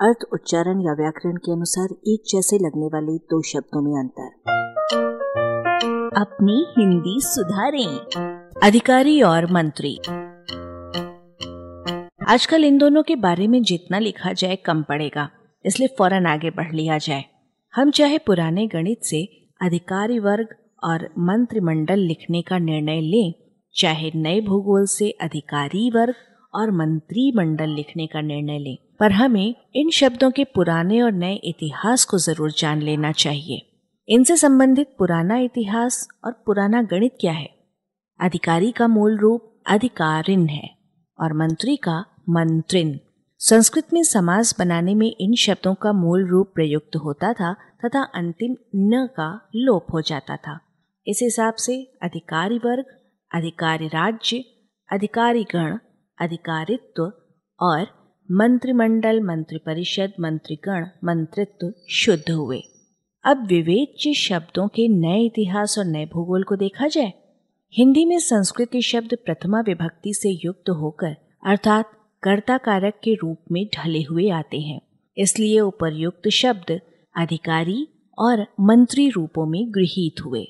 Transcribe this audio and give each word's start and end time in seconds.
अर्थ, 0.00 0.16
उच्चारण 0.32 0.80
या 0.80 0.92
व्याकरण 0.92 1.36
के 1.36 1.52
अनुसार 1.52 1.88
एक 2.06 2.22
जैसे 2.28 2.56
लगने 2.56 2.86
वाले 2.86 3.18
दो 3.18 3.42
शब्दों 3.42 3.80
में 3.82 3.92
अंतर। 4.00 4.26
अपनी 6.16 6.66
हिंदी 6.78 7.20
सुधारें। 7.20 7.98
अधिकारी 8.62 9.22
और 9.22 9.52
मंत्री। 9.52 9.96
आजकल 12.28 12.64
इन 12.64 12.78
दोनों 12.78 13.02
के 13.02 13.16
बारे 13.16 13.48
में 13.48 13.62
जितना 13.62 13.98
लिखा 13.98 14.32
जाए 14.32 14.56
कम 14.56 14.82
पड़ेगा, 14.82 15.28
इसलिए 15.64 15.88
फ़ौरन 15.88 16.26
आगे 16.26 16.50
बढ़ 16.50 16.74
लिया 16.74 16.98
जाए। 16.98 17.24
हम 17.74 17.90
चाहे 17.90 18.18
पुराने 18.18 18.66
गणित 18.66 19.00
से 19.02 19.24
अधिकारी 19.62 20.18
वर्ग 20.18 20.48
और 20.84 21.08
मंत्रिमंडल 21.18 21.98
लिखने 21.98 22.42
का 22.42 22.58
निर्णय 22.58 23.00
लें, 23.00 23.34
चाहे 23.74 24.12
नए 24.14 24.40
भूगोल 24.40 24.86
से 24.86 25.10
अधिकारी 25.10 25.90
वर्ग 25.90 26.14
और 26.54 26.70
मंत्रिमंडल 26.70 27.68
लिखने 27.68 28.06
का 28.06 28.20
निर्णय 28.20 28.58
लें। 28.58 28.76
पर 29.00 29.12
हमें 29.12 29.54
इन 29.74 29.90
शब्दों 29.90 30.30
के 30.30 30.44
पुराने 30.44 31.02
और 31.02 31.12
नए 31.12 31.34
इतिहास 31.34 32.04
को 32.04 32.18
ज़रूर 32.18 32.52
जान 32.52 32.82
लेना 32.82 33.12
चाहिए। 33.12 33.62
इनसे 34.08 34.36
संबंधित 34.36 34.94
पुराना 34.98 35.36
इतिहास 35.36 36.08
और 36.24 36.32
पुराना 36.46 36.82
गणित 36.82 37.16
क्या 37.20 37.32
है? 37.32 37.48
अधिकारी 38.20 38.72
का 38.72 38.88
मूल 38.88 39.18
रूप 39.18 39.62
अधिकारिन 39.66 40.48
है 40.48 40.70
और 41.20 41.32
मंत्री 41.32 41.76
का 41.76 42.04
मंत्रिन। 42.28 43.00
संस्कृत 43.38 43.92
में 43.92 44.02
समास 44.02 44.54
बनाने 44.58 44.94
में 44.94 45.16
इन 45.20 45.34
शब्दों 45.34 45.74
का 45.74 45.92
मूल 45.92 46.26
रूप 46.26 46.52
प्रयुक्त 46.54 46.96
होता 46.96 47.32
था 47.32 47.52
तथा 47.84 48.02
अंतिम 48.02 48.56
न 48.74 49.08
का 49.16 49.48
लोप 49.56 49.86
हो 49.92 50.00
जाता 50.00 50.36
था। 50.36 50.58
इस 51.06 51.20
हिसाब 51.22 51.54
से 51.54 51.92
अधिकारी 52.02 52.58
वर्ग, 52.58 52.84
अधिकारी 53.34 53.86
राज्य, 53.86 54.44
अधिकारी 54.92 55.44
गण 55.44 55.76
अधिकारित्व 56.20 57.02
और 57.60 57.86
मंत्रिमंडल, 58.30 59.20
मंत्रिपरिषद, 59.20 60.12
मंत्रीगण, 60.20 60.86
मंत्रित्व 61.04 61.72
शुद्ध 61.90 62.30
हुए। 62.30 62.60
अब 63.24 63.46
विवेच्य 63.46 64.14
शब्दों 64.14 64.68
के 64.68 64.88
नए 64.88 65.24
इतिहास 65.24 65.78
और 65.78 65.84
नए 65.84 66.06
भूगोल 66.06 66.42
को 66.42 66.56
देखा 66.56 66.88
जाए, 66.88 67.12
हिंदी 67.74 68.04
में 68.04 68.18
संस्कृत 68.18 68.68
के 68.72 68.80
शब्द 68.80 69.16
प्रथमा 69.24 69.60
विभक्ति 69.60 70.14
से 70.14 70.30
युक्त 70.44 70.70
होकर 70.70 71.16
अर्थात 71.46 71.90
कर्ता 72.22 72.58
कारक 72.58 73.00
के 73.04 73.14
रूप 73.14 73.38
में 73.52 73.66
ढले 73.66 74.02
हुए 74.02 74.28
आते 74.30 74.60
हैं। 74.60 74.80
इसलिए 75.18 75.60
उपर्युक्त 75.60 76.28
शब्द 76.28 76.80
अधिकारी 77.16 77.88
और 78.18 78.46
मंत्री 78.60 79.08
रूपों 79.08 79.46
में 79.46 79.74
गृहीत 79.74 80.24
हुए। 80.24 80.46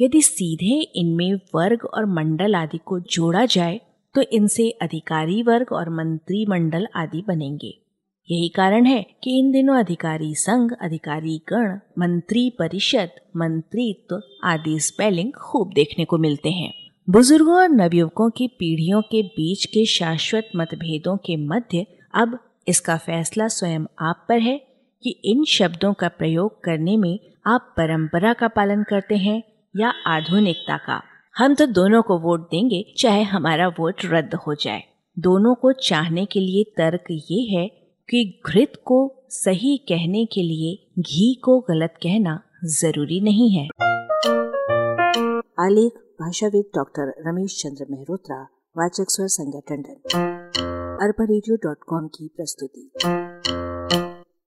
यदि 0.00 0.22
सीधे 0.22 0.80
इनमें 1.00 1.34
वर्ग 1.34 1.84
और 1.84 2.06
मंडल 2.06 2.54
आदि 2.54 2.78
को 2.78 3.00
जोड़ा 3.00 3.44
जाए 3.46 3.80
तो 4.14 4.22
इनसे 4.32 4.70
अधिकारी 4.70 5.42
वर्ग 5.42 5.72
और 5.72 5.90
मंत्री 5.90 6.46
मंडल 6.46 6.86
आदि 6.96 7.24
बनेंगे। 7.28 7.78
यही 8.30 8.48
कारण 8.48 8.86
है 8.86 9.06
कि 9.24 9.38
इन 9.38 9.52
दिनों 9.52 9.76
अधिकारी 9.76 10.34
संघ, 10.34 10.72
अधिकारी 10.80 11.38
गण, 11.48 11.78
मंत्री 11.98 12.50
परिषद, 12.58 13.10
मंत्रित्व 13.36 14.20
आदि 14.44 14.80
स्पेलिंग 14.80 15.32
खूब 15.32 15.72
देखने 15.74 16.04
को 16.04 16.18
मिलते 16.18 16.50
हैं। 16.50 16.72
बुज़ुर्गों 17.10 17.56
और 17.56 17.68
नवयुवकों 17.68 18.30
की 18.30 18.48
पीढ़ियों 18.48 19.02
के 19.02 19.22
बीच 19.22 19.64
के 19.64 19.86
शाश्वत 19.86 20.48
मतभेदों 20.56 21.16
के 21.16 21.36
मध्य 21.36 21.86
अब 22.14 22.38
इसका 22.68 22.96
फैसला 22.96 23.48
स्वयं 23.48 23.80
आप 24.00 24.26
पर 24.28 24.38
है 24.38 24.58
कि 25.02 25.10
इन 25.24 25.44
शब्दों 25.44 25.92
का 25.92 26.08
प्रयोग 26.08 26.64
करने 26.64 26.96
में 26.96 27.18
आप 27.46 27.74
परंपरा 27.76 28.32
का 28.32 28.48
पालन 28.48 28.82
करते 28.82 29.16
हैं 29.16 29.42
या 29.76 29.92
आधुनिकता 30.06 30.76
का। 30.76 31.02
हम 31.38 31.54
तो 31.54 31.66
दोनों 31.66 32.02
को 32.02 32.18
वोट 32.18 32.40
देंगे, 32.40 32.94
चाहे 32.98 33.22
हमारा 33.22 33.68
वोट 33.68 33.94
रद्द 34.04 34.34
हो 34.34 34.54
जाए। 34.54 34.82
दोनों 35.18 35.54
को 35.54 35.72
चाहने 35.72 36.26
के 36.26 36.40
लिए 36.40 36.64
तर्क 36.64 37.04
ये 37.10 37.58
है 37.58 37.68
कि 38.10 38.40
घृत 38.46 38.72
को 38.84 39.26
सही 39.30 39.76
कहने 39.78 40.26
के 40.26 40.42
लिए 40.42 41.02
घी 41.02 41.34
को 41.44 41.60
गलत 41.60 41.94
कहना 42.02 42.42
ज़रूरी 42.64 43.20
नहीं 43.20 43.50
है। 43.50 43.68
आलेख, 45.60 45.92
भाषाविद 46.20 46.64
डॉक्टर 46.74 47.14
रमेश 47.26 47.62
चंद्र 47.62 47.86
मेहरोत्रा, 47.90 48.42
वाचक 48.78 49.06
स्वर 49.08 49.26
संज्ञा 49.26 49.60
टंडन। 49.60 50.00
अरबा 51.02 51.26
की 52.06 52.30
प्रस्तुति। 52.36 52.90